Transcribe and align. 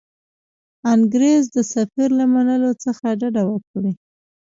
انګرېز 0.93 1.43
د 1.55 1.57
سفیر 1.73 2.09
له 2.19 2.25
منلو 2.33 2.71
څخه 2.83 3.05
ډډه 3.19 3.43
وکړي. 3.51 3.91